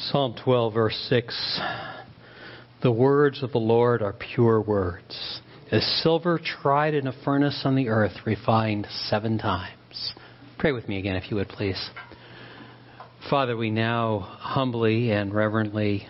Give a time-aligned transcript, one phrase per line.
[0.00, 1.60] Psalm 12, verse 6
[2.82, 5.40] The words of the Lord are pure words,
[5.72, 10.12] as silver tried in a furnace on the earth, refined seven times.
[10.56, 11.90] Pray with me again, if you would, please.
[13.28, 16.06] Father, we now humbly and reverently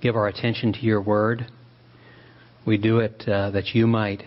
[0.00, 1.46] give our attention to your word.
[2.64, 4.22] We do it uh, that you might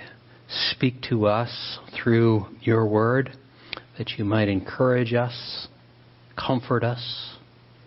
[0.71, 3.31] speak to us through your word,
[3.97, 5.67] that you might encourage us,
[6.37, 7.36] comfort us,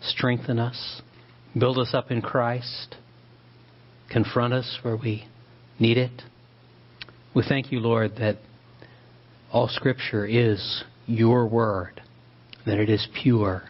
[0.03, 1.03] strengthen us,
[1.59, 2.97] build us up in Christ,
[4.11, 5.27] confront us where we
[5.79, 6.23] need it.
[7.35, 8.39] We thank you, Lord, that
[9.53, 12.03] all Scripture is your word,
[12.67, 13.65] that it is pure,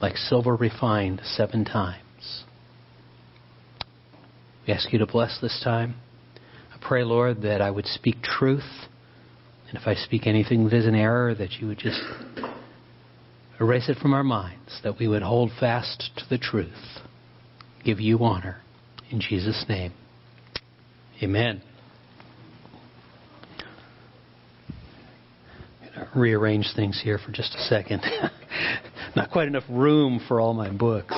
[0.00, 2.44] like silver refined seven times.
[4.66, 5.96] We ask you to bless this time.
[6.72, 8.88] I pray, Lord, that I would speak truth,
[9.68, 12.00] and if I speak anything that is an error, that you would just
[13.60, 16.98] Erase it from our minds, that we would hold fast to the truth.
[17.84, 18.58] Give you honor.
[19.10, 19.92] In Jesus' name.
[21.22, 21.62] Amen.
[26.14, 28.02] rearrange things here for just a second.
[29.16, 31.14] Not quite enough room for all my books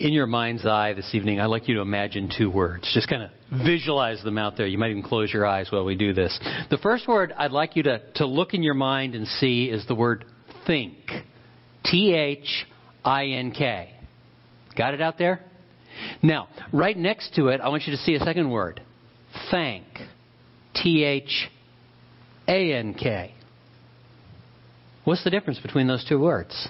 [0.00, 2.90] in your mind's eye this evening, I'd like you to imagine two words.
[2.94, 3.30] Just kind of
[3.64, 4.66] visualize them out there.
[4.66, 6.38] You might even close your eyes while we do this.
[6.70, 9.86] The first word I'd like you to, to look in your mind and see is
[9.86, 10.24] the word
[10.66, 10.96] think.
[11.84, 12.66] T H
[13.04, 13.94] I N K.
[14.76, 15.40] Got it out there?
[16.22, 18.80] Now, right next to it, I want you to see a second word.
[19.50, 19.84] Thank.
[20.74, 21.50] T H
[22.48, 23.34] A N K.
[25.04, 26.68] What's the difference between those two words?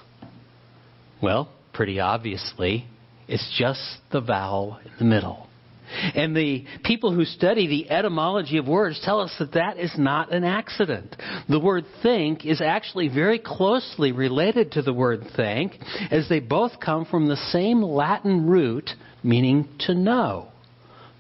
[1.23, 2.87] Well, pretty obviously,
[3.31, 5.47] it's just the vowel in the middle.
[6.15, 10.33] And the people who study the etymology of words tell us that that is not
[10.33, 11.17] an accident.
[11.49, 15.79] The word think is actually very closely related to the word thank,
[16.11, 18.91] as they both come from the same Latin root
[19.23, 20.49] meaning to know.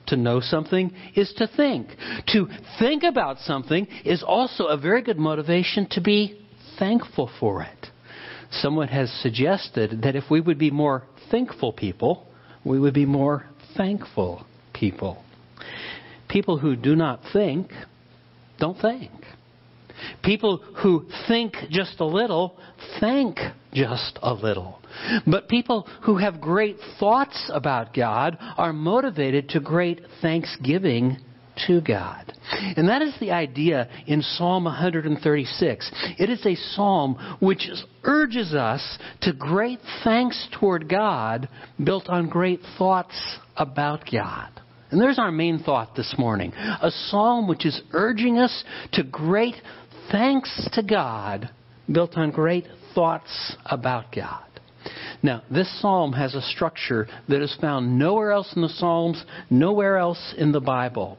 [0.09, 1.89] To know something is to think.
[2.29, 2.49] To
[2.81, 6.41] think about something is also a very good motivation to be
[6.79, 7.90] thankful for it.
[8.51, 12.27] Someone has suggested that if we would be more thankful people,
[12.65, 13.47] we would be more
[13.77, 15.23] thankful people.
[16.29, 17.71] People who do not think
[18.59, 19.11] don't think.
[20.23, 22.57] People who think just a little
[23.01, 23.39] thank
[23.73, 24.81] just a little.
[25.27, 31.19] But people who have great thoughts about God are motivated to great thanksgiving
[31.67, 32.33] to God.
[32.77, 35.91] And that is the idea in Psalm 136.
[36.19, 37.69] It is a psalm which
[38.05, 41.49] urges us to great thanks toward God
[41.83, 43.15] built on great thoughts
[43.57, 44.51] about God.
[44.91, 46.53] And there's our main thought this morning.
[46.55, 49.55] A psalm which is urging us to great
[50.11, 51.49] thanks to God
[51.91, 54.50] built on great thoughts about God.
[55.23, 59.99] Now, this psalm has a structure that is found nowhere else in the Psalms, nowhere
[59.99, 61.19] else in the Bible.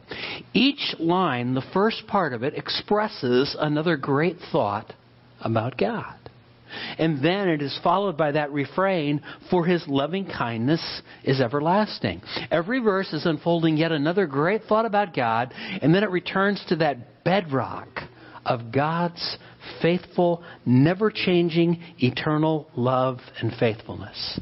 [0.53, 4.93] Each line, the first part of it, expresses another great thought
[5.41, 6.15] about God.
[6.97, 12.21] And then it is followed by that refrain, For his loving kindness is everlasting.
[12.49, 16.77] Every verse is unfolding yet another great thought about God, and then it returns to
[16.77, 17.89] that bedrock
[18.45, 19.37] of God's
[19.81, 24.39] faithful, never changing, eternal love and faithfulness.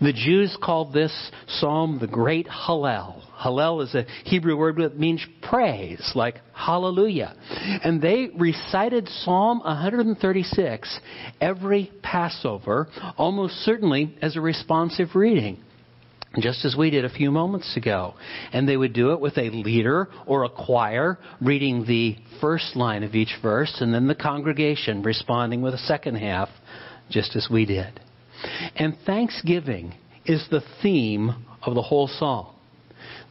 [0.00, 3.22] The Jews called this psalm the Great Hallel.
[3.38, 7.34] Hallel is a Hebrew word that means praise, like hallelujah.
[7.84, 11.00] And they recited Psalm 136
[11.40, 15.64] every Passover, almost certainly as a responsive reading
[16.40, 18.14] just as we did a few moments ago.
[18.52, 23.02] And they would do it with a leader or a choir reading the first line
[23.02, 26.48] of each verse, and then the congregation responding with a second half,
[27.10, 28.00] just as we did.
[28.76, 29.94] And thanksgiving
[30.26, 32.54] is the theme of the whole psalm.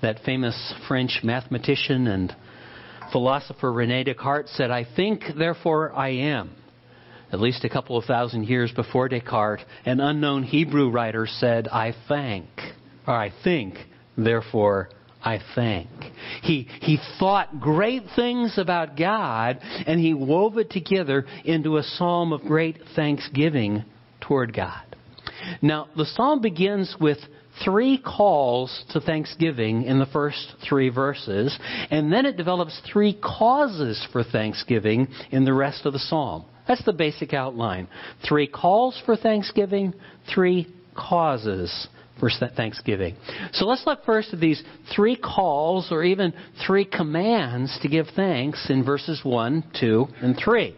[0.02, 2.36] That famous French mathematician and
[3.12, 6.52] philosopher Rene Descartes said, I think, therefore I am.
[7.32, 11.94] At least a couple of thousand years before Descartes, an unknown Hebrew writer said, I
[12.08, 12.48] thank
[13.08, 13.76] or I think,
[14.18, 14.90] therefore
[15.24, 15.90] I thank.
[16.44, 22.34] He, he thought great things about God and he wove it together into a psalm
[22.34, 23.84] of great thanksgiving
[24.22, 24.84] toward God.
[25.62, 27.18] Now, the psalm begins with
[27.64, 31.58] three calls to thanksgiving in the first three verses,
[31.90, 36.46] and then it develops three causes for thanksgiving in the rest of the psalm.
[36.68, 37.88] That's the basic outline.
[38.28, 39.94] Three calls for thanksgiving,
[40.34, 41.88] three causes
[42.20, 43.16] for Thanksgiving.
[43.54, 44.64] So let's look first at these
[44.96, 46.34] three calls or even
[46.66, 50.66] three commands to give thanks in verses 1, 2, and 3.
[50.68, 50.76] It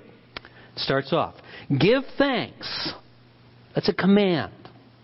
[0.77, 1.35] starts off
[1.79, 2.93] Give thanks
[3.75, 4.53] That's a command.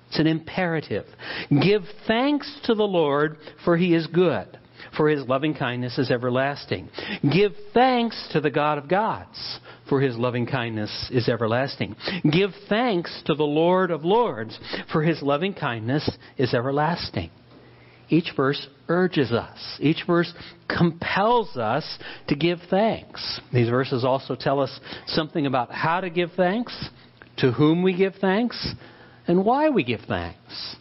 [0.09, 1.05] It's an imperative.
[1.49, 4.57] Give thanks to the Lord, for he is good,
[4.95, 6.89] for his loving kindness is everlasting.
[7.31, 9.59] Give thanks to the God of gods,
[9.89, 11.95] for his loving kindness is everlasting.
[12.31, 14.59] Give thanks to the Lord of lords,
[14.92, 17.31] for his loving kindness is everlasting.
[18.09, 19.77] Each verse urges us.
[19.80, 20.31] Each verse
[20.68, 23.39] compels us to give thanks.
[23.51, 26.89] These verses also tell us something about how to give thanks,
[27.38, 28.74] to whom we give thanks,
[29.27, 30.75] and why we give thanks.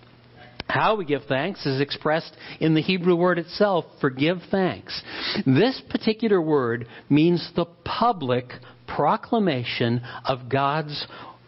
[0.74, 5.00] How we give thanks is expressed in the Hebrew word itself for give thanks.
[5.46, 8.46] This particular word means the public
[8.88, 11.06] proclamation of God's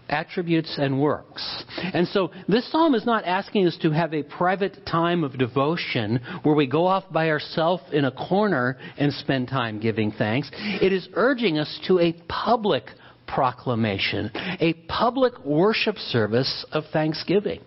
[0.08, 1.64] attributes and works.
[1.92, 6.20] And so this psalm is not asking us to have a private time of devotion
[6.44, 10.48] where we go off by ourselves in a corner and spend time giving thanks.
[10.54, 12.84] It is urging us to a public
[13.26, 14.30] proclamation,
[14.60, 17.58] a public worship service of thanksgiving.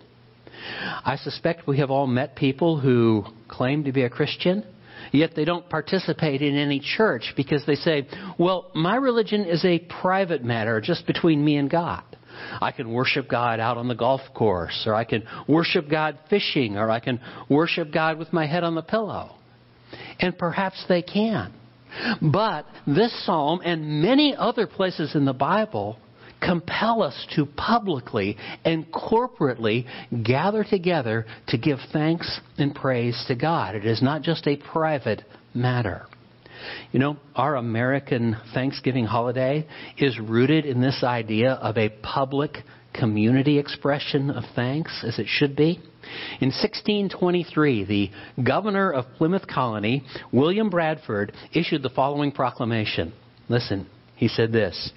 [1.05, 4.65] I suspect we have all met people who claim to be a Christian,
[5.11, 8.07] yet they don't participate in any church because they say,
[8.37, 12.03] well, my religion is a private matter just between me and God.
[12.61, 16.77] I can worship God out on the golf course, or I can worship God fishing,
[16.77, 17.19] or I can
[17.49, 19.35] worship God with my head on the pillow.
[20.19, 21.53] And perhaps they can.
[22.21, 25.97] But this psalm and many other places in the Bible
[26.41, 29.85] compel us to publicly and corporately
[30.23, 33.75] gather together to give thanks and praise to God.
[33.75, 36.05] It is not just a private matter.
[36.91, 42.57] You know, our American Thanksgiving holiday is rooted in this idea of a public
[42.93, 45.79] community expression of thanks, as it should be.
[46.41, 48.09] In 1623, the
[48.43, 53.13] governor of Plymouth Colony, William Bradford, issued the following proclamation.
[53.47, 54.91] Listen, he said this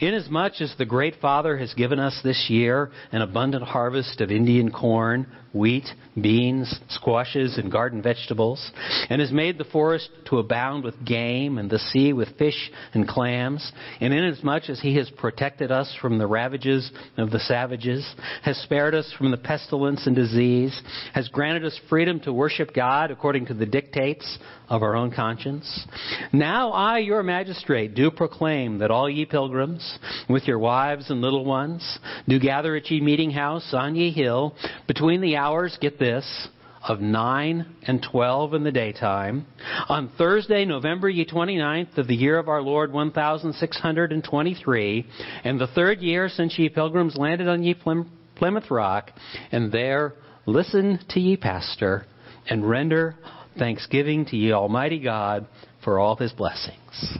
[0.00, 4.70] Inasmuch as the Great Father has given us this year an abundant harvest of Indian
[4.70, 5.26] corn,
[5.56, 5.86] wheat,
[6.20, 8.70] beans, squashes, and garden vegetables,
[9.10, 13.08] and has made the forest to abound with game and the sea with fish and
[13.08, 18.56] clams, and inasmuch as he has protected us from the ravages of the savages, has
[18.58, 20.82] spared us from the pestilence and disease,
[21.12, 24.38] has granted us freedom to worship God according to the dictates
[24.68, 25.86] of our own conscience.
[26.32, 29.98] Now I, your magistrate, do proclaim that all ye pilgrims,
[30.28, 31.98] with your wives and little ones,
[32.28, 34.54] do gather at ye meeting house on ye hill,
[34.86, 36.48] between the hours, get this,
[36.88, 39.46] of 9 and 12 in the daytime.
[39.88, 45.06] On Thursday, November ye 29th of the year of our Lord 1623,
[45.44, 49.12] and the third year since ye pilgrims landed on ye Plymouth Rock,
[49.52, 50.14] and there
[50.46, 52.06] listen to ye pastor,
[52.50, 53.14] and render
[53.56, 55.46] thanksgiving to ye Almighty God
[55.84, 57.18] for all his blessings.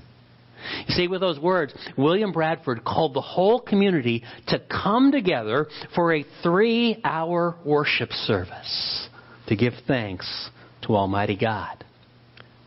[0.87, 6.15] You see, with those words, William Bradford called the whole community to come together for
[6.15, 9.09] a three hour worship service
[9.49, 10.51] to give thanks
[10.83, 11.85] to Almighty God.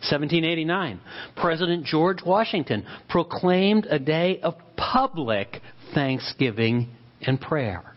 [0.01, 1.01] 1789,
[1.35, 5.61] President George Washington proclaimed a day of public
[5.93, 6.89] thanksgiving
[7.21, 7.95] and prayer.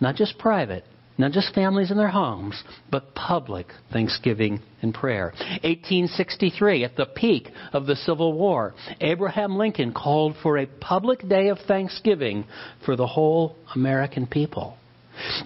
[0.00, 0.84] Not just private,
[1.18, 5.32] not just families in their homes, but public thanksgiving and prayer.
[5.62, 11.48] 1863, at the peak of the Civil War, Abraham Lincoln called for a public day
[11.48, 12.44] of thanksgiving
[12.84, 14.76] for the whole American people.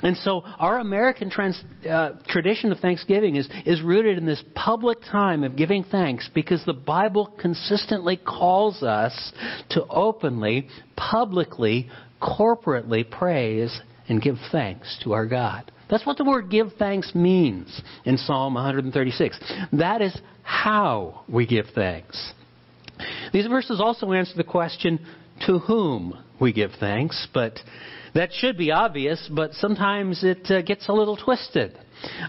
[0.02, 4.98] And so our American trans, uh, tradition of Thanksgiving is, is rooted in this public
[5.02, 9.32] time of giving thanks because the Bible consistently calls us
[9.70, 11.88] to openly, publicly,
[12.20, 13.80] corporately praise
[14.10, 15.70] and give thanks to our God.
[15.88, 19.40] That's what the word give thanks means in Psalm 136.
[19.72, 22.32] That is how we give thanks.
[23.32, 24.98] These verses also answer the question
[25.46, 27.60] to whom we give thanks, but
[28.14, 31.76] that should be obvious, but sometimes it uh, gets a little twisted.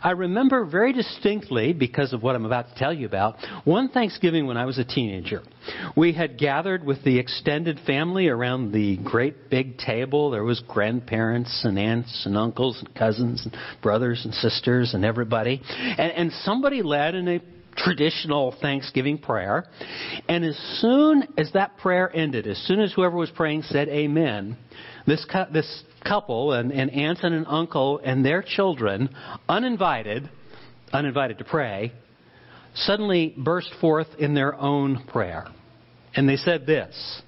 [0.03, 4.45] I remember very distinctly, because of what I'm about to tell you about, one Thanksgiving
[4.45, 5.43] when I was a teenager.
[5.95, 10.31] We had gathered with the extended family around the great big table.
[10.31, 15.61] There was grandparents and aunts and uncles and cousins and brothers and sisters and everybody.
[15.69, 17.39] And, and somebody led in a
[17.75, 19.65] traditional Thanksgiving prayer.
[20.27, 24.57] And as soon as that prayer ended, as soon as whoever was praying said amen,
[25.07, 29.09] this, this couple, an, an aunt and an uncle and their children,
[29.47, 30.29] uninvited,
[30.93, 31.91] uninvited to pray,
[32.73, 35.47] suddenly burst forth in their own prayer.
[36.15, 37.21] And they said this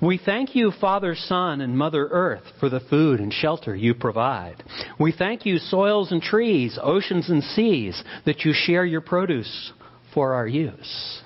[0.00, 4.62] We thank you, Father, Sun, and Mother Earth, for the food and shelter you provide.
[4.98, 9.72] We thank you, soils and trees, oceans and seas, that you share your produce
[10.14, 11.22] for our use.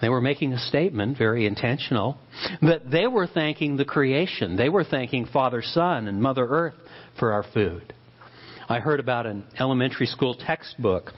[0.00, 2.16] They were making a statement, very intentional,
[2.62, 4.56] that they were thanking the creation.
[4.56, 6.74] They were thanking Father, Sun, and Mother Earth
[7.18, 7.92] for our food.
[8.68, 11.12] I heard about an elementary school textbook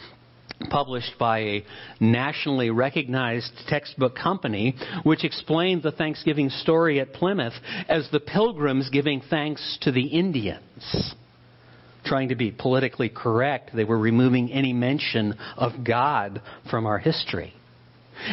[0.71, 1.65] published by a
[2.01, 7.55] nationally recognized textbook company, which explained the Thanksgiving story at Plymouth
[7.89, 11.15] as the pilgrims giving thanks to the Indians.
[12.05, 17.55] Trying to be politically correct, they were removing any mention of God from our history.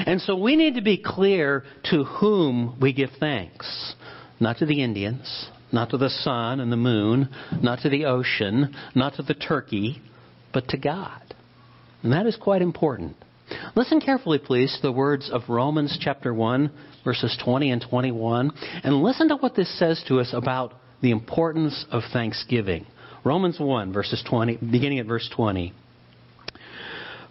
[0.05, 3.95] And so we need to be clear to whom we give thanks.
[4.39, 7.29] Not to the Indians, not to the sun and the moon,
[7.61, 10.01] not to the ocean, not to the turkey,
[10.53, 11.35] but to God.
[12.03, 13.15] And that is quite important.
[13.75, 16.71] Listen carefully, please, to the words of Romans chapter 1,
[17.03, 18.51] verses 20 and 21,
[18.83, 22.85] and listen to what this says to us about the importance of thanksgiving.
[23.23, 25.73] Romans 1, verses 20, beginning at verse 20.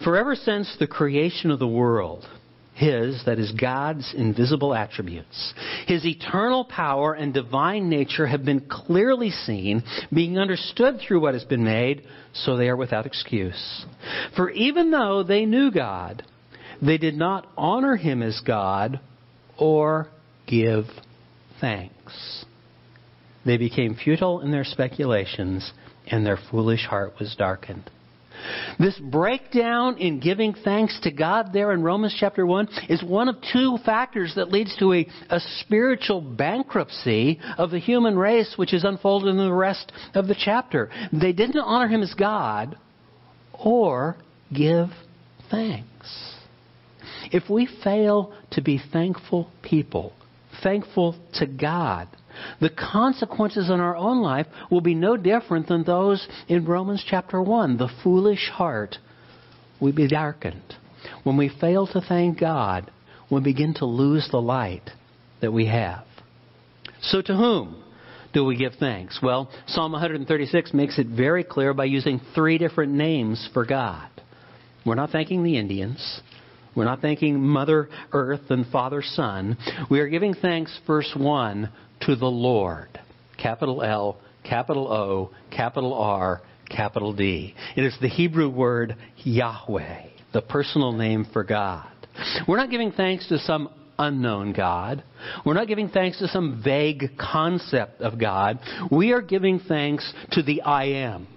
[0.04, 2.26] For ever since the creation of the world,
[2.78, 5.52] his, that is God's invisible attributes.
[5.86, 9.82] His eternal power and divine nature have been clearly seen,
[10.14, 13.84] being understood through what has been made, so they are without excuse.
[14.36, 16.22] For even though they knew God,
[16.80, 19.00] they did not honor him as God
[19.58, 20.08] or
[20.46, 20.84] give
[21.60, 22.44] thanks.
[23.44, 25.72] They became futile in their speculations,
[26.06, 27.90] and their foolish heart was darkened.
[28.78, 33.36] This breakdown in giving thanks to God there in Romans chapter 1 is one of
[33.52, 38.84] two factors that leads to a, a spiritual bankruptcy of the human race, which is
[38.84, 40.90] unfolded in the rest of the chapter.
[41.12, 42.76] They didn't honor him as God
[43.52, 44.16] or
[44.54, 44.88] give
[45.50, 46.34] thanks.
[47.30, 50.12] If we fail to be thankful people,
[50.62, 52.08] thankful to God,
[52.60, 57.42] the consequences in our own life will be no different than those in Romans chapter
[57.42, 57.76] 1.
[57.76, 58.96] The foolish heart
[59.80, 60.74] will be darkened.
[61.24, 62.90] When we fail to thank God,
[63.30, 64.90] we begin to lose the light
[65.40, 66.04] that we have.
[67.02, 67.82] So to whom
[68.32, 69.20] do we give thanks?
[69.22, 74.08] Well, Psalm 136 makes it very clear by using three different names for God.
[74.84, 76.20] We're not thanking the Indians.
[76.74, 79.56] We're not thanking Mother Earth and Father Sun.
[79.90, 81.68] We are giving thanks, verse 1,
[82.02, 83.00] to the Lord.
[83.36, 87.54] Capital L, capital O, capital R, capital D.
[87.76, 91.88] It is the Hebrew word Yahweh, the personal name for God.
[92.46, 95.02] We're not giving thanks to some unknown God.
[95.44, 98.58] We're not giving thanks to some vague concept of God.
[98.90, 101.28] We are giving thanks to the I am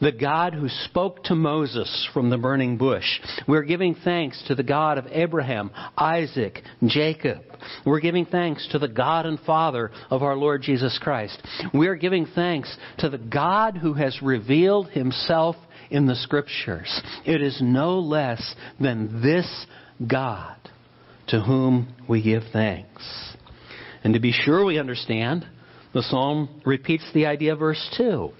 [0.00, 3.20] the God who spoke to Moses from the burning bush.
[3.46, 7.42] We're giving thanks to the God of Abraham, Isaac, Jacob.
[7.84, 11.40] We're giving thanks to the God and Father of our Lord Jesus Christ.
[11.74, 15.56] We are giving thanks to the God who has revealed himself
[15.90, 17.00] in the Scriptures.
[17.24, 19.66] It is no less than this
[20.06, 20.56] God
[21.28, 23.36] to whom we give thanks.
[24.02, 25.46] And to be sure we understand,
[25.92, 28.30] the psalm repeats the idea of verse 2.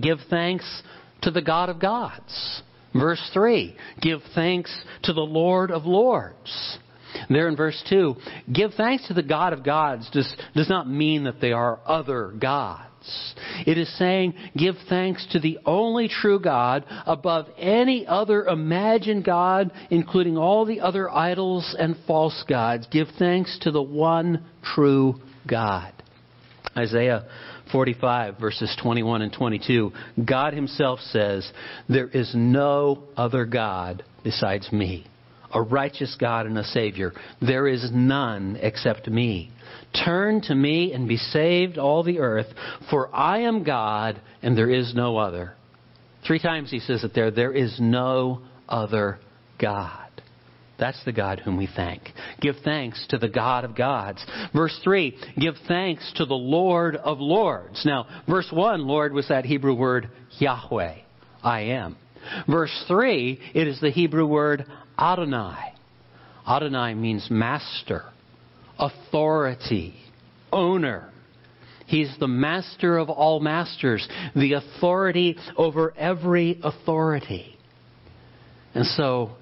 [0.00, 0.82] Give thanks
[1.22, 2.62] to the God of gods.
[2.94, 6.78] Verse 3, give thanks to the Lord of lords.
[7.30, 8.16] There in verse 2,
[8.52, 12.32] give thanks to the God of gods does, does not mean that they are other
[12.38, 12.88] gods.
[13.66, 19.72] It is saying, give thanks to the only true God above any other imagined God,
[19.90, 22.86] including all the other idols and false gods.
[22.90, 25.92] Give thanks to the one true God.
[26.76, 27.26] Isaiah
[27.72, 29.92] 45, verses 21 and 22,
[30.24, 31.50] God Himself says,
[31.88, 35.06] There is no other God besides me,
[35.52, 37.12] a righteous God and a Savior.
[37.40, 39.50] There is none except me.
[40.04, 42.46] Turn to me and be saved, all the earth,
[42.90, 45.54] for I am God and there is no other.
[46.26, 49.18] Three times He says it there, there is no other
[49.58, 50.01] God.
[50.82, 52.10] That's the God whom we thank.
[52.40, 54.26] Give thanks to the God of gods.
[54.52, 57.86] Verse 3, give thanks to the Lord of lords.
[57.86, 60.10] Now, verse 1, Lord was that Hebrew word
[60.40, 60.96] Yahweh,
[61.40, 61.96] I am.
[62.48, 64.66] Verse 3, it is the Hebrew word
[64.98, 65.72] Adonai.
[66.44, 68.02] Adonai means master,
[68.76, 69.94] authority,
[70.52, 71.12] owner.
[71.86, 77.56] He's the master of all masters, the authority over every authority.
[78.74, 79.36] And so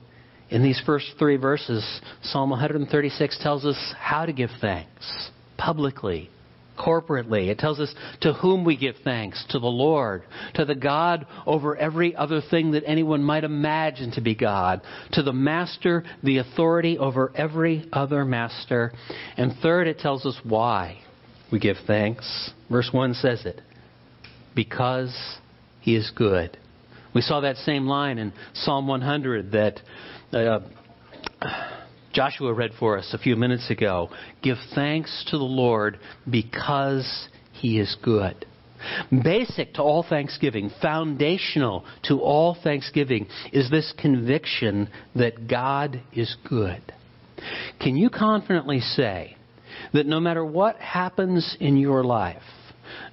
[0.51, 1.85] in these first three verses,
[2.23, 6.29] Psalm 136 tells us how to give thanks publicly,
[6.79, 7.49] corporately.
[7.49, 10.23] It tells us to whom we give thanks to the Lord,
[10.55, 14.81] to the God over every other thing that anyone might imagine to be God,
[15.13, 18.93] to the Master, the authority over every other master.
[19.37, 21.01] And third, it tells us why
[21.53, 22.51] we give thanks.
[22.71, 23.61] Verse 1 says it
[24.55, 25.15] because
[25.81, 26.57] he is good.
[27.15, 29.81] We saw that same line in Psalm 100 that
[30.33, 30.61] uh,
[32.13, 34.11] Joshua read for us a few minutes ago.
[34.43, 38.47] Give thanks to the Lord because he is good.
[39.11, 46.81] Basic to all thanksgiving, foundational to all thanksgiving, is this conviction that God is good.
[47.81, 49.37] Can you confidently say
[49.93, 52.43] that no matter what happens in your life,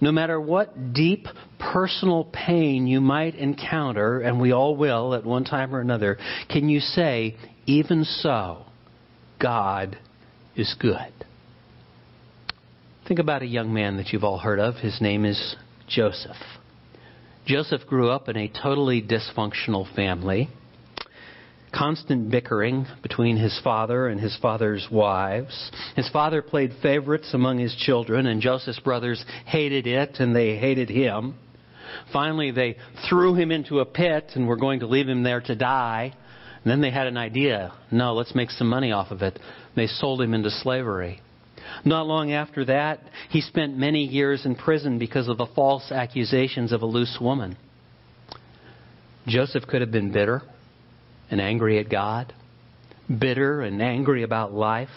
[0.02, 1.28] no matter what deep
[1.60, 6.18] personal pain you might encounter, and we all will at one time or another,
[6.50, 8.66] can you say, even so,
[9.40, 9.98] God
[10.56, 11.14] is good?
[13.08, 14.76] Think about a young man that you've all heard of.
[14.76, 15.56] His name is
[15.88, 16.36] Joseph.
[17.46, 20.50] Joseph grew up in a totally dysfunctional family
[21.74, 25.72] constant bickering between his father and his father's wives.
[25.96, 30.90] His father played favorites among his children, and Joseph's brothers hated it and they hated
[30.90, 31.36] him.
[32.12, 32.78] Finally, they
[33.10, 36.14] threw him into a pit and were going to leave him there to die.
[36.64, 37.74] And then they had an idea.
[37.92, 39.40] No, let's make some money off of it.
[39.76, 41.22] They sold him into slavery.
[41.86, 46.72] Not long after that, he spent many years in prison because of the false accusations
[46.72, 47.58] of a loose woman.
[49.28, 50.42] Joseph could have been bitter
[51.30, 52.34] and angry at God,
[53.20, 54.90] bitter and angry about life.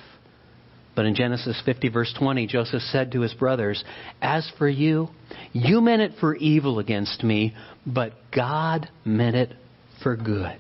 [0.97, 3.83] But in Genesis 50, verse 20, Joseph said to his brothers,
[4.21, 5.09] As for you,
[5.53, 7.55] you meant it for evil against me,
[7.87, 9.53] but God meant it
[10.03, 10.59] for good.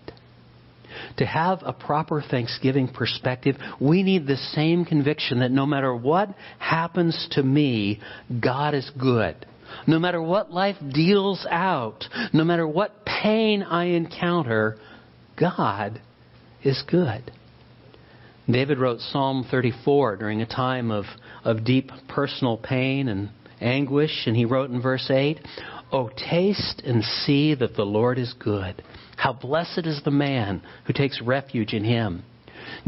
[1.18, 6.34] To have a proper Thanksgiving perspective, we need the same conviction that no matter what
[6.58, 8.00] happens to me,
[8.40, 9.46] God is good.
[9.86, 14.78] No matter what life deals out, no matter what pain I encounter,
[15.40, 16.00] God
[16.62, 17.32] is good.
[18.48, 21.04] David wrote Psalm 34 during a time of,
[21.44, 23.30] of deep personal pain and
[23.60, 25.40] anguish, and he wrote in verse 8,
[25.92, 28.82] Oh, taste and see that the Lord is good.
[29.16, 32.22] How blessed is the man who takes refuge in him.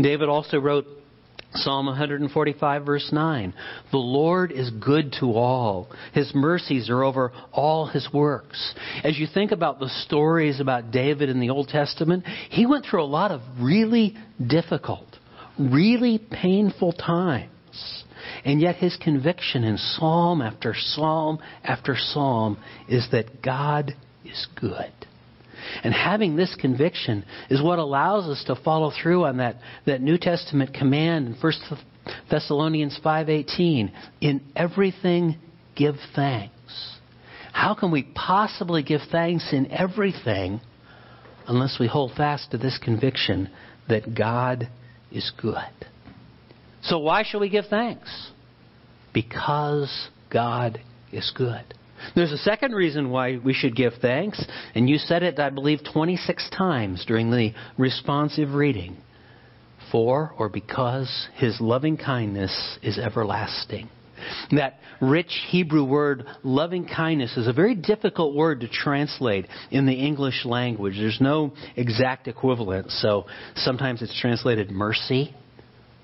[0.00, 0.86] David also wrote
[1.54, 3.54] Psalm 145, verse 9
[3.90, 5.88] The Lord is good to all.
[6.14, 8.74] His mercies are over all his works.
[9.04, 13.02] As you think about the stories about David in the Old Testament, he went through
[13.02, 15.06] a lot of really difficult,
[15.58, 17.50] really painful times.
[18.44, 24.92] And yet his conviction in psalm after psalm after psalm is that God is good.
[25.84, 30.18] And having this conviction is what allows us to follow through on that, that New
[30.18, 31.52] Testament command in 1
[32.30, 35.36] Thessalonians 5:18, in everything
[35.74, 36.52] give thanks.
[37.52, 40.60] How can we possibly give thanks in everything
[41.46, 43.50] unless we hold fast to this conviction
[43.88, 44.68] that God
[45.10, 45.56] is good?
[46.82, 48.30] So why should we give thanks?
[49.12, 50.80] Because God
[51.12, 51.74] is good.
[52.14, 55.80] There's a second reason why we should give thanks, and you said it, I believe,
[55.92, 58.96] 26 times during the responsive reading.
[59.90, 63.90] For or because his loving kindness is everlasting.
[64.52, 69.92] That rich Hebrew word, loving kindness, is a very difficult word to translate in the
[69.92, 70.94] English language.
[70.96, 75.34] There's no exact equivalent, so sometimes it's translated mercy,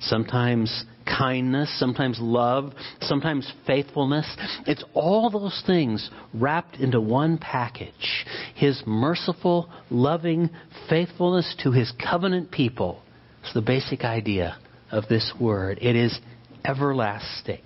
[0.01, 4.27] sometimes kindness, sometimes love, sometimes faithfulness.
[4.67, 8.27] It's all those things wrapped into one package.
[8.55, 10.51] His merciful, loving
[10.89, 13.03] faithfulness to his covenant people
[13.45, 14.59] is the basic idea
[14.91, 15.79] of this word.
[15.81, 16.19] It is
[16.65, 17.61] everlasting.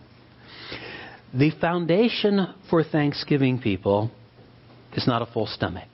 [1.34, 4.10] The foundation for Thanksgiving, people,
[4.94, 5.88] is not a full stomach.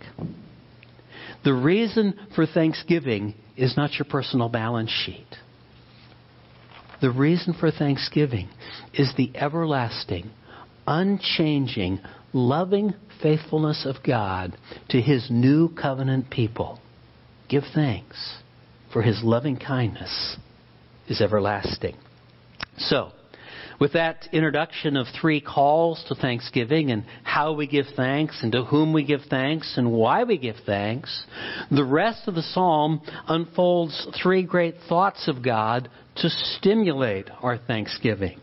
[1.45, 5.27] The reason for Thanksgiving is not your personal balance sheet.
[7.01, 8.49] The reason for thanksgiving
[8.93, 10.31] is the everlasting,
[10.87, 12.01] unchanging,
[12.33, 14.57] loving faithfulness of God
[14.89, 16.81] to his new covenant people.
[17.49, 18.39] Give thanks,
[18.93, 20.37] for his loving kindness
[21.09, 21.97] is everlasting.
[22.77, 23.13] So,
[23.79, 28.65] with that introduction of three calls to thanksgiving and how we give thanks and to
[28.65, 31.25] whom we give thanks and why we give thanks,
[31.71, 38.41] the rest of the psalm unfolds three great thoughts of God to stimulate our thanksgiving.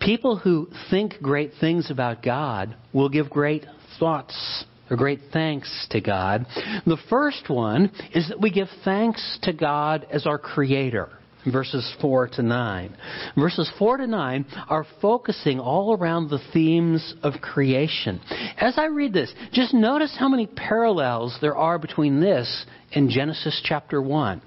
[0.00, 3.66] People who think great things about God will give great
[3.98, 6.46] thoughts or great thanks to God.
[6.86, 11.10] The first one is that we give thanks to God as our Creator
[11.46, 12.96] verses 4 to 9.
[13.36, 18.20] Verses 4 to 9 are focusing all around the themes of creation.
[18.58, 23.60] As I read this, just notice how many parallels there are between this and Genesis
[23.64, 24.42] chapter 1.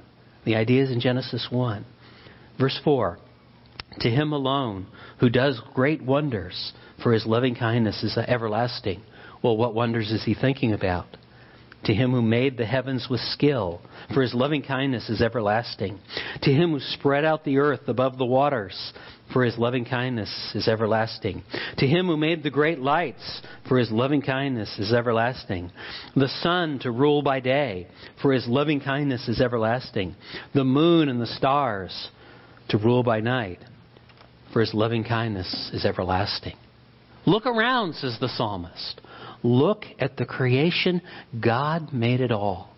[0.46, 1.86] The ideas in Genesis 1.
[2.60, 3.18] Verse 4
[4.00, 4.88] To him alone
[5.20, 9.02] who does great wonders, for his loving kindness is everlasting.
[9.42, 11.06] Well, what wonders is he thinking about?
[11.86, 13.82] To him who made the heavens with skill,
[14.14, 16.00] for his loving kindness is everlasting.
[16.44, 18.94] To him who spread out the earth above the waters,
[19.34, 21.44] for his loving kindness is everlasting.
[21.80, 25.72] To him who made the great lights, for his loving kindness is everlasting.
[26.16, 27.88] The sun to rule by day,
[28.22, 30.16] for his loving kindness is everlasting.
[30.54, 32.10] The moon and the stars
[32.70, 33.60] to rule by night,
[34.54, 36.56] for his loving kindness is everlasting.
[37.26, 39.02] Look around, says the psalmist.
[39.44, 41.02] Look at the creation.
[41.40, 42.70] God made it all.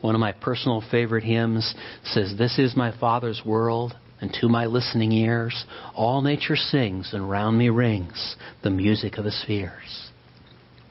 [0.00, 4.66] One of my personal favorite hymns says, This is my Father's world, and to my
[4.66, 10.10] listening ears, all nature sings, and round me rings the music of the spheres.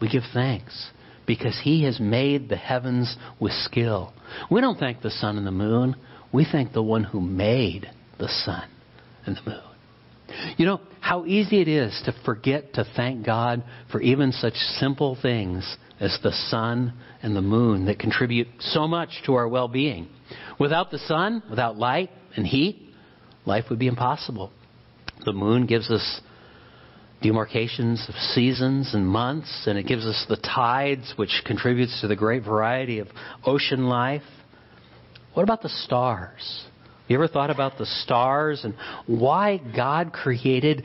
[0.02, 0.92] We give thanks
[1.26, 4.14] because He has made the heavens with skill.
[4.52, 5.96] We don't thank the sun and the moon,
[6.32, 8.70] we thank the one who made the sun
[9.26, 9.67] and the moon.
[10.58, 15.18] You know how easy it is to forget to thank God for even such simple
[15.22, 20.08] things as the sun and the moon that contribute so much to our well being.
[20.60, 22.94] Without the sun, without light and heat,
[23.46, 24.52] life would be impossible.
[25.26, 26.22] The moon gives us
[27.22, 32.16] demarcations of seasons and months, and it gives us the tides, which contributes to the
[32.16, 33.08] great variety of
[33.46, 34.22] ocean life.
[35.34, 36.66] What about the stars?
[37.08, 38.74] You ever thought about the stars and
[39.06, 40.84] why God created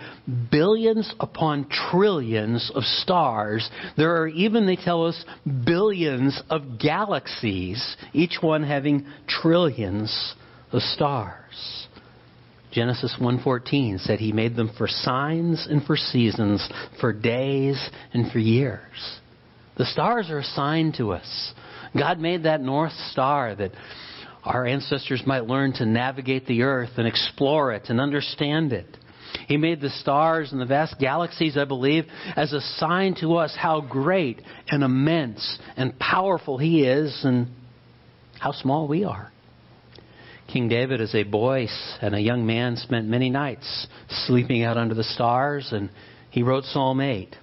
[0.51, 3.69] billions upon trillions of stars?
[3.97, 5.25] There are even, they tell us,
[5.65, 10.35] billions of galaxies, each one having trillions
[10.71, 11.89] of stars.
[12.71, 16.67] Genesis 1:14 said he made them for signs and for seasons,
[17.01, 17.79] for days
[18.15, 19.21] and for years.
[19.77, 21.53] The stars are a sign to us.
[21.97, 23.73] God made that north star that
[24.45, 28.87] our ancestors might learn to navigate the earth and explore it and understand it.
[29.47, 32.05] He made the stars and the vast galaxies, I believe,
[32.37, 37.49] as a sign to us how great and immense and powerful He is and
[38.39, 39.31] how small we are.
[40.53, 41.69] King David, as a boy
[42.03, 43.87] and a young man, spent many nights
[44.27, 45.89] sleeping out under the stars, and
[46.31, 47.35] he wrote Psalm 8.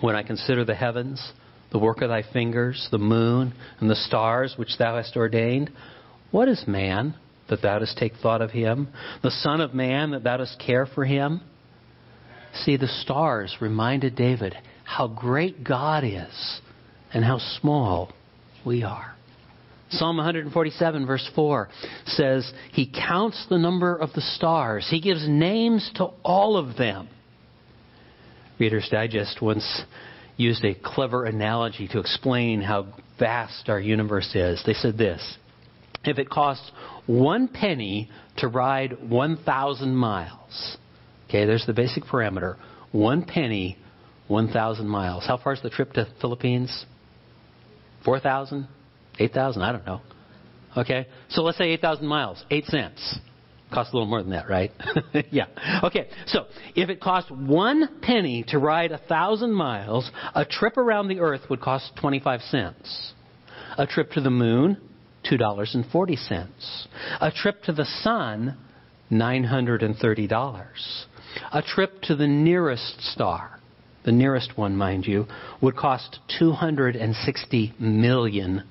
[0.00, 1.32] When I consider the heavens,
[1.70, 5.70] the work of thy fingers, the moon, and the stars which thou hast ordained,
[6.34, 7.14] what is man
[7.48, 8.88] that thou dost take thought of him?
[9.22, 11.40] The Son of Man that thou dost care for him?
[12.64, 16.60] See, the stars reminded David how great God is
[17.12, 18.12] and how small
[18.66, 19.14] we are.
[19.90, 21.68] Psalm 147, verse 4
[22.06, 27.08] says, He counts the number of the stars, He gives names to all of them.
[28.58, 29.82] Reader's Digest once
[30.36, 32.88] used a clever analogy to explain how
[33.20, 34.60] vast our universe is.
[34.66, 35.38] They said this
[36.08, 36.70] if it costs
[37.06, 40.76] one penny to ride 1,000 miles,
[41.28, 42.56] okay, there's the basic parameter.
[42.92, 43.76] One penny,
[44.28, 45.24] 1,000 miles.
[45.26, 46.86] How far is the trip to the Philippines?
[48.04, 48.68] 4,000?
[49.18, 49.62] 8,000?
[49.62, 50.00] I don't know.
[50.76, 52.44] Okay, so let's say 8,000 miles.
[52.50, 53.18] 8 cents.
[53.72, 54.70] Costs a little more than that, right?
[55.30, 55.46] yeah.
[55.82, 61.08] Okay, so if it cost one penny to ride a thousand miles, a trip around
[61.08, 63.12] the earth would cost 25 cents.
[63.78, 64.76] A trip to the moon,
[65.30, 66.86] $2.40.
[67.20, 68.56] A trip to the sun,
[69.10, 71.04] $930.
[71.52, 73.58] A trip to the nearest star,
[74.04, 75.26] the nearest one, mind you,
[75.60, 78.62] would cost $260 million.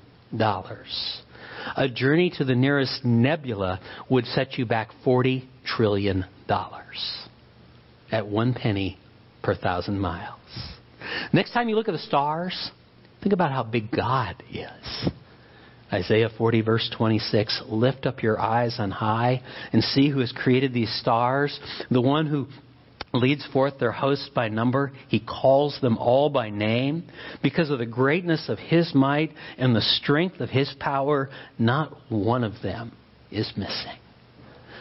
[1.76, 6.26] A journey to the nearest nebula would set you back $40 trillion
[8.12, 9.00] at one penny
[9.42, 10.40] per thousand miles.
[11.32, 12.72] Next time you look at the stars,
[13.22, 15.10] think about how big God is.
[15.94, 20.74] Isaiah 40, verse 26 Lift up your eyes on high and see who has created
[20.74, 21.60] these stars,
[21.92, 22.48] the one who
[23.14, 24.92] leads forth their hosts by number.
[25.08, 27.04] He calls them all by name.
[27.44, 31.30] Because of the greatness of his might and the strength of his power,
[31.60, 32.92] not one of them
[33.32, 34.00] is missing.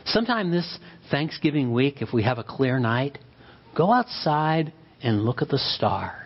[0.07, 0.79] Sometime this
[1.11, 3.19] Thanksgiving week, if we have a clear night,
[3.77, 4.73] go outside
[5.03, 6.22] and look at the stars.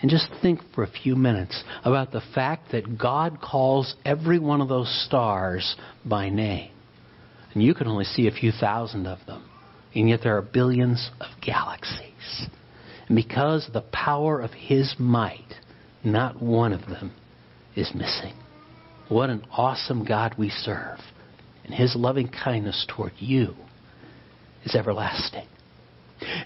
[0.00, 4.60] And just think for a few minutes about the fact that God calls every one
[4.60, 6.70] of those stars by name.
[7.54, 9.48] And you can only see a few thousand of them.
[9.94, 12.48] And yet there are billions of galaxies.
[13.06, 15.54] And because of the power of His might,
[16.02, 17.12] not one of them
[17.76, 18.34] is missing.
[19.08, 20.98] What an awesome God we serve.
[21.64, 23.54] And His loving kindness toward you
[24.64, 25.46] is everlasting.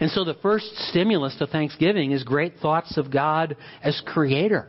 [0.01, 4.69] And so the first stimulus to thanksgiving is great thoughts of God as creator.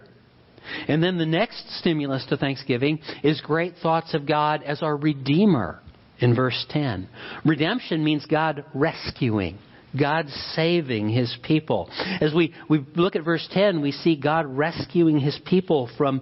[0.88, 5.82] And then the next stimulus to thanksgiving is great thoughts of God as our redeemer
[6.20, 7.08] in verse 10.
[7.46, 9.58] Redemption means God rescuing.
[10.00, 11.90] God saving his people.
[12.22, 16.22] As we, we look at verse 10, we see God rescuing his people from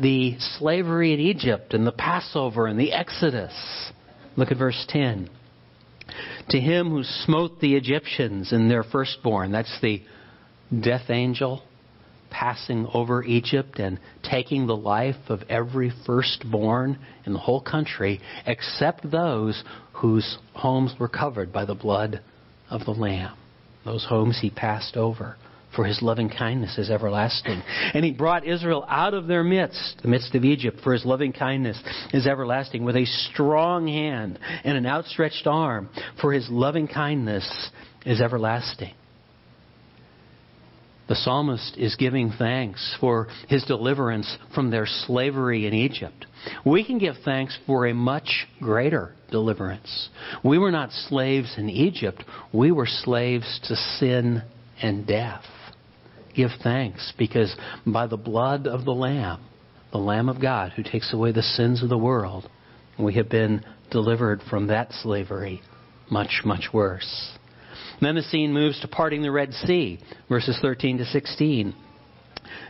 [0.00, 3.52] the slavery in Egypt and the Passover and the Exodus.
[4.36, 5.30] Look at verse 10.
[6.50, 10.02] To him who smote the Egyptians in their firstborn, that's the
[10.80, 11.62] death angel
[12.30, 19.10] passing over Egypt and taking the life of every firstborn in the whole country, except
[19.10, 19.64] those
[19.94, 22.20] whose homes were covered by the blood
[22.70, 23.34] of the Lamb.
[23.84, 25.36] Those homes he passed over
[25.76, 27.62] for his loving kindness is everlasting.
[27.94, 31.32] And he brought Israel out of their midst, the midst of Egypt, for his loving
[31.32, 31.80] kindness
[32.12, 35.88] is everlasting, with a strong hand and an outstretched arm,
[36.20, 37.70] for his loving kindness
[38.04, 38.94] is everlasting.
[41.08, 46.26] The psalmist is giving thanks for his deliverance from their slavery in Egypt.
[46.64, 50.08] We can give thanks for a much greater deliverance.
[50.44, 54.42] We were not slaves in Egypt, we were slaves to sin
[54.82, 55.44] and death
[56.36, 57.54] give thanks because
[57.86, 59.42] by the blood of the Lamb,
[59.92, 62.48] the Lamb of God who takes away the sins of the world,
[62.98, 65.62] we have been delivered from that slavery
[66.10, 67.32] much, much worse.
[68.00, 71.74] Then the scene moves to parting the Red Sea, verses 13 to 16.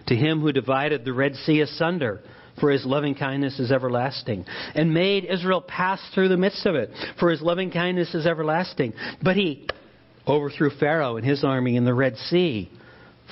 [0.07, 2.23] To him who divided the Red Sea asunder,
[2.61, 6.91] for his loving kindness is everlasting, and made Israel pass through the midst of it,
[7.19, 8.95] for his loving kindness is everlasting.
[9.23, 9.69] But he
[10.27, 12.71] overthrew Pharaoh and his army in the Red Sea,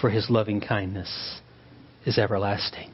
[0.01, 1.41] for his loving kindness
[2.05, 2.93] is everlasting.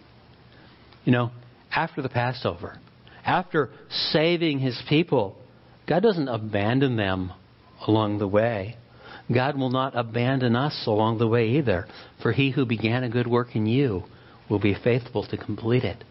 [1.05, 1.31] You know,
[1.75, 2.79] after the Passover,
[3.25, 3.71] after
[4.13, 5.37] saving his people,
[5.89, 7.33] God doesn't abandon them
[7.87, 8.77] along the way.
[9.33, 11.87] God will not abandon us along the way either.
[12.23, 14.05] For he who began a good work in you
[14.49, 16.03] will be faithful to complete it.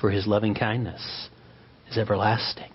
[0.00, 1.28] For his loving kindness
[1.90, 2.70] is everlasting.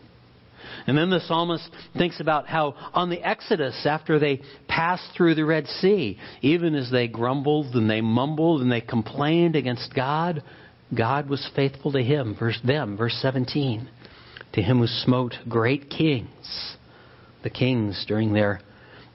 [0.86, 5.46] And then the psalmist thinks about how on the Exodus, after they passed through the
[5.46, 10.44] Red Sea, even as they grumbled and they mumbled and they complained against God,
[10.96, 13.90] God was faithful to him, verse them, verse 17.
[14.54, 16.76] To him who smote great kings,
[17.44, 18.62] the kings during their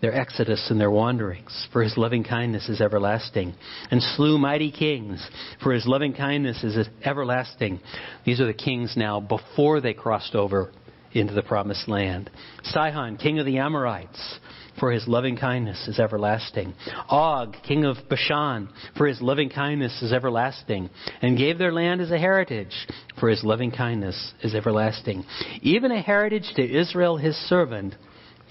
[0.01, 3.53] their exodus and their wanderings, for his loving kindness is everlasting,
[3.91, 5.29] and slew mighty kings,
[5.61, 7.81] for his loving kindness is everlasting.
[8.25, 10.71] These are the kings now before they crossed over
[11.13, 12.31] into the promised land.
[12.65, 14.39] Sihon, king of the Amorites,
[14.79, 16.75] for his loving kindness is everlasting.
[17.09, 20.91] Og, king of Bashan, for his loving kindness is everlasting.
[21.21, 22.75] And gave their land as a heritage,
[23.19, 25.25] for his loving kindness is everlasting.
[25.63, 27.95] Even a heritage to Israel his servant,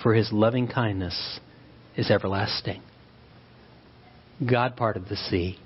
[0.04, 1.40] for his loving kindness
[1.96, 2.82] is everlasting.
[4.46, 5.58] God parted the sea.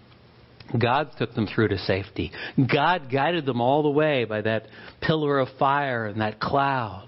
[0.80, 2.32] God took them through to safety.
[2.72, 4.68] God guided them all the way by that
[5.02, 7.08] pillar of fire and that cloud.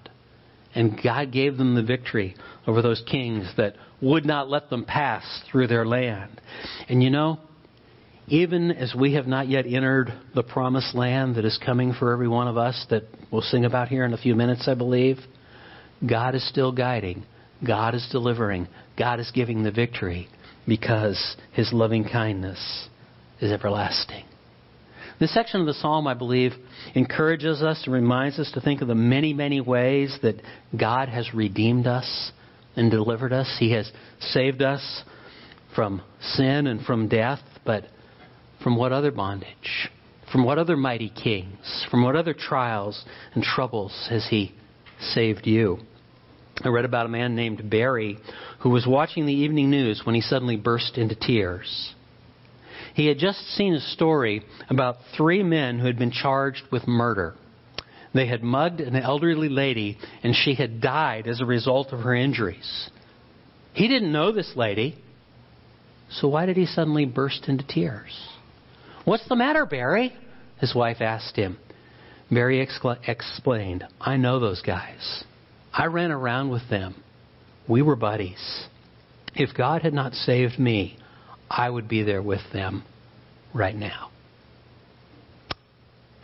[0.75, 2.35] And God gave them the victory
[2.65, 6.41] over those kings that would not let them pass through their land.
[6.89, 7.39] And you know,
[8.27, 12.27] even as we have not yet entered the promised land that is coming for every
[12.27, 15.17] one of us, that we'll sing about here in a few minutes, I believe,
[16.07, 17.25] God is still guiding.
[17.65, 18.67] God is delivering.
[18.97, 20.27] God is giving the victory
[20.67, 22.89] because His loving kindness
[23.41, 24.25] is everlasting.
[25.19, 26.53] This section of the psalm, I believe,
[26.95, 30.41] encourages us and reminds us to think of the many, many ways that
[30.77, 32.31] God has redeemed us
[32.75, 33.55] and delivered us.
[33.59, 35.03] He has saved us
[35.75, 37.85] from sin and from death, but
[38.63, 39.89] from what other bondage?
[40.31, 41.85] From what other mighty kings?
[41.91, 43.03] From what other trials
[43.35, 44.55] and troubles has He
[44.99, 45.77] saved you?
[46.63, 48.17] I read about a man named Barry
[48.59, 51.93] who was watching the evening news when he suddenly burst into tears.
[52.93, 57.33] He had just seen a story about three men who had been charged with murder.
[58.13, 62.13] They had mugged an elderly lady, and she had died as a result of her
[62.13, 62.89] injuries.
[63.73, 64.95] He didn't know this lady,
[66.11, 68.15] so why did he suddenly burst into tears?
[69.05, 70.13] What's the matter, Barry?
[70.59, 71.57] His wife asked him.
[72.31, 75.23] Barry excla- explained, I know those guys.
[75.73, 76.95] I ran around with them.
[77.67, 78.67] We were buddies.
[79.35, 80.97] If God had not saved me,
[81.55, 82.83] I would be there with them
[83.53, 84.09] right now.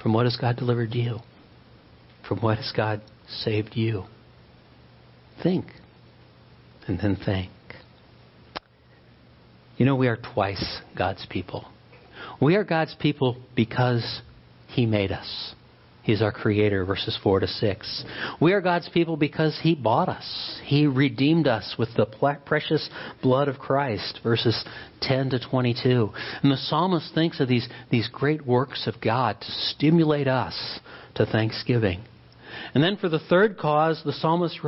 [0.01, 1.19] From what has God delivered you?
[2.27, 4.05] From what has God saved you?
[5.43, 5.67] Think
[6.87, 7.51] and then think.
[9.77, 11.65] You know, we are twice God's people.
[12.41, 14.21] We are God's people because
[14.67, 15.53] He made us.
[16.09, 18.03] He's our creator, verses 4 to 6.
[18.41, 20.59] We are God's people because He bought us.
[20.63, 22.07] He redeemed us with the
[22.47, 22.89] precious
[23.21, 24.65] blood of Christ, verses
[25.01, 26.09] 10 to 22.
[26.41, 30.79] And the psalmist thinks of these, these great works of God to stimulate us
[31.13, 32.01] to thanksgiving.
[32.73, 34.59] And then for the third cause, the psalmist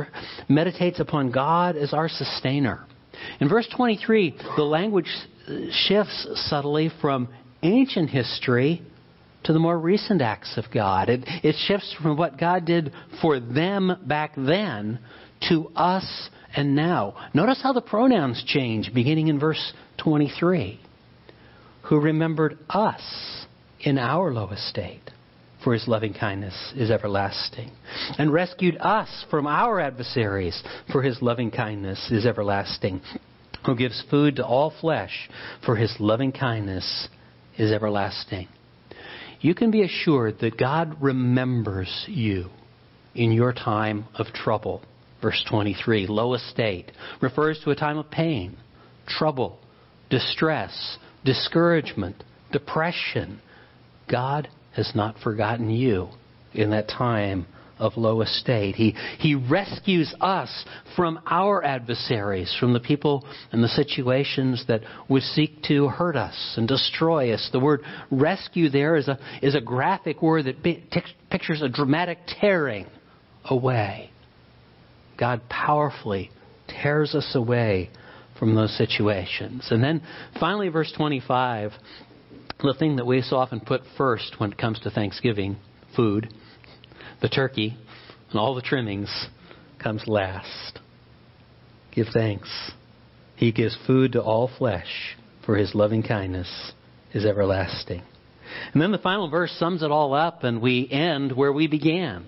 [0.48, 2.86] meditates upon God as our sustainer.
[3.40, 5.10] In verse 23, the language
[5.72, 7.30] shifts subtly from
[7.64, 8.82] ancient history
[9.44, 11.08] to the more recent acts of God.
[11.08, 14.98] It, it shifts from what God did for them back then
[15.48, 17.16] to us and now.
[17.34, 20.80] Notice how the pronouns change beginning in verse 23.
[21.88, 23.46] Who remembered us
[23.80, 25.10] in our low estate,
[25.64, 27.72] for his loving kindness is everlasting,
[28.18, 33.00] and rescued us from our adversaries, for his loving kindness is everlasting,
[33.66, 35.28] who gives food to all flesh,
[35.64, 37.08] for his loving kindness
[37.58, 38.48] is everlasting.
[39.42, 42.48] You can be assured that God remembers you
[43.14, 44.82] in your time of trouble
[45.22, 48.56] Verse 23, low estate, refers to a time of pain,
[49.06, 49.60] trouble,
[50.10, 53.40] distress, discouragement, depression.
[54.10, 56.08] God has not forgotten you
[56.52, 57.46] in that time
[57.82, 58.76] of low estate.
[58.76, 60.64] He, he rescues us
[60.94, 66.54] from our adversaries, from the people and the situations that would seek to hurt us
[66.56, 67.48] and destroy us.
[67.52, 72.86] The word rescue there is a, is a graphic word that pictures a dramatic tearing
[73.44, 74.10] away.
[75.18, 76.30] God powerfully
[76.68, 77.90] tears us away
[78.38, 79.66] from those situations.
[79.70, 80.02] And then
[80.38, 81.72] finally, verse 25,
[82.62, 85.56] the thing that we so often put first when it comes to Thanksgiving
[85.96, 86.32] food,
[87.22, 87.76] the turkey,
[88.30, 89.28] and all the trimmings,
[89.82, 90.80] comes last.
[91.92, 92.72] Give thanks.
[93.36, 96.72] He gives food to all flesh, for his loving kindness
[97.14, 98.02] is everlasting.
[98.72, 102.26] And then the final verse sums it all up, and we end where we began.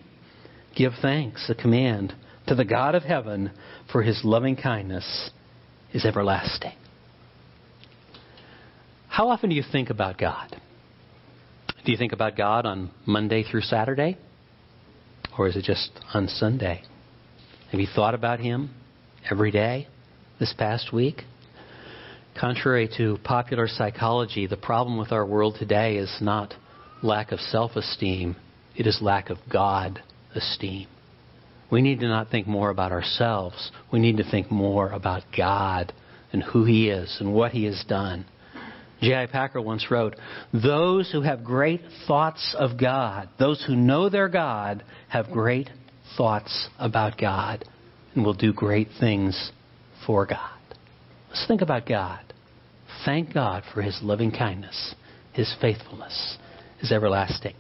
[0.77, 2.15] Give thanks, a command
[2.47, 3.51] to the God of heaven,
[3.91, 5.31] for his loving kindness
[5.93, 6.75] is everlasting.
[9.09, 10.57] How often do you think about God?
[11.85, 14.19] Do you think about God on Monday through Saturday?
[15.39, 16.83] Or is it just on Sunday?
[17.71, 18.71] Have you thought about Him
[19.31, 19.89] every day
[20.39, 21.23] this past week?
[22.39, 26.55] Contrary to popular psychology, the problem with our world today is not
[27.03, 28.37] lack of self esteem,
[28.77, 30.03] it is lack of God
[30.35, 30.89] esteem.
[31.71, 33.73] We need to not think more about ourselves.
[33.93, 35.93] We need to think more about God
[36.33, 38.27] and who He is and what He has done.
[39.05, 39.27] J.I.
[39.27, 40.17] Packer once wrote,
[40.53, 45.69] Those who have great thoughts of God, those who know their God, have great
[46.17, 47.65] thoughts about God
[48.15, 49.53] and will do great things
[50.07, 50.61] for God.
[51.29, 52.21] Let's think about God.
[53.05, 54.95] Thank God for His loving kindness,
[55.33, 56.39] His faithfulness
[56.81, 57.55] is everlasting.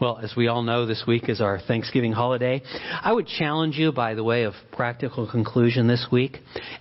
[0.00, 2.60] Well, as we all know, this week is our Thanksgiving holiday.
[3.02, 6.38] I would challenge you, by the way of practical conclusion this week,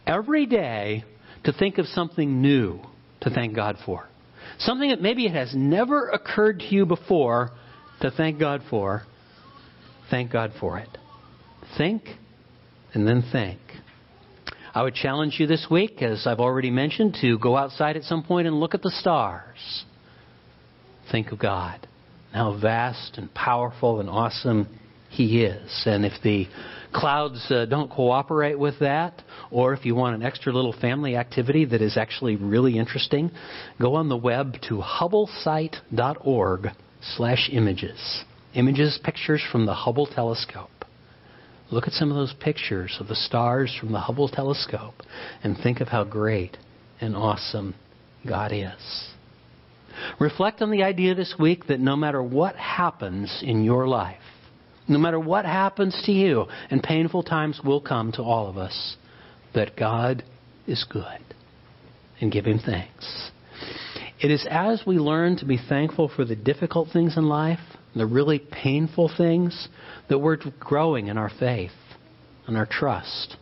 [0.08, 1.04] every day
[1.44, 2.82] to think of something new
[3.22, 4.08] to thank God for.
[4.60, 7.52] Something that maybe it has never occurred to you before
[8.02, 9.04] to thank God for.
[10.10, 10.90] Thank God for it.
[11.78, 12.04] Think
[12.94, 13.60] and then thank.
[14.74, 18.24] I would challenge you this week, as I've already mentioned, to go outside at some
[18.24, 19.86] point and look at the stars.
[21.12, 21.88] Think of God
[22.32, 24.68] how vast and powerful and awesome
[25.12, 25.84] He is.
[25.86, 26.48] And if the
[26.94, 29.22] clouds uh, don't cooperate with that,
[29.52, 33.30] or if you want an extra little family activity that is actually really interesting,
[33.80, 36.68] go on the web to hubblesite.org
[37.18, 38.24] slash images.
[38.54, 40.70] Images, pictures from the Hubble telescope.
[41.72, 44.96] Look at some of those pictures of the stars from the Hubble telescope
[45.44, 46.58] and think of how great
[47.02, 47.76] and awesome
[48.26, 49.10] God is.
[50.20, 54.22] Reflect on the idea this week that no matter what happens in your life,
[54.92, 58.98] no matter what happens to you, and painful times will come to all of us,
[59.54, 60.24] that God
[60.68, 61.20] is good.
[62.20, 63.32] And give Him thanks.
[64.22, 67.60] It is as we learn to be thankful for the difficult things in life,
[67.96, 69.68] the really painful things,
[70.10, 71.72] that we're growing in our faith
[72.46, 73.38] and our trust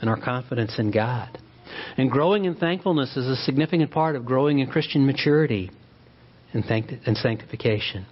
[0.00, 1.38] and our confidence in God.
[1.96, 5.70] And growing in thankfulness is a significant part of growing in Christian maturity
[6.52, 6.64] and,
[7.06, 8.06] and sanctification.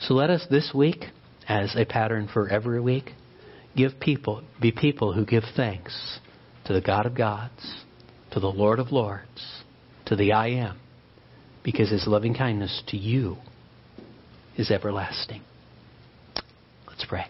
[0.00, 1.04] So let us this week,
[1.48, 3.12] as a pattern for every week,
[3.76, 6.20] give people be people who give thanks
[6.64, 7.84] to the God of gods,
[8.32, 9.62] to the Lord of lords,
[10.06, 10.78] to the I am,
[11.62, 13.36] because his loving kindness to you
[14.56, 15.42] is everlasting.
[16.86, 17.26] Let's pray.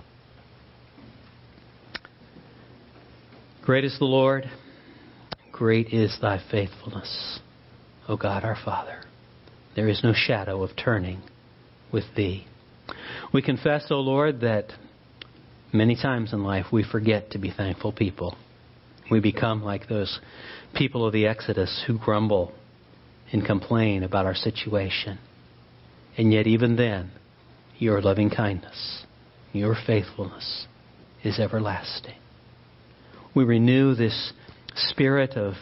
[3.65, 4.51] Great is the Lord,
[5.53, 7.41] great is thy faithfulness,
[8.09, 9.05] O God our Father.
[9.77, 11.23] There is no shadow of turning
[11.93, 12.47] with thee.
[13.33, 14.73] We confess, O Lord, that
[15.73, 18.37] many times in life we forget to be thankful people.
[19.11, 20.21] We become like those
[20.75, 22.53] people of the Exodus who grumble
[23.33, 25.19] and complain about our situation.
[26.19, 27.11] And yet, even then,
[27.79, 29.05] your loving kindness,
[29.55, 30.67] your faithfulness
[31.25, 32.17] is everlasting.
[33.35, 34.35] We renew this
[34.75, 35.55] spirit of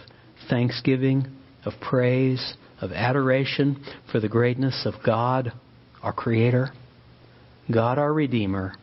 [0.48, 1.28] thanksgiving,
[1.64, 5.52] of praise, of adoration for the greatness of God
[6.02, 6.72] our Creator,
[7.72, 8.74] God our Redeemer,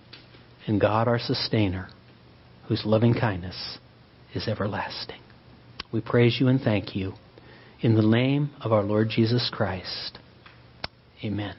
[0.66, 1.90] and God our Sustainer,
[2.68, 3.78] whose loving kindness
[4.34, 5.22] is everlasting.
[5.92, 7.14] We praise you and thank you.
[7.82, 10.20] In the name of our Lord Jesus Christ.
[11.24, 11.56] Amen.